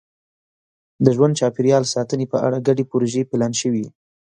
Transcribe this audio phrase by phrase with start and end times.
[1.05, 3.85] د ژوند چاپېریال ساتنې په اړه ګډې پروژې پلان شوي.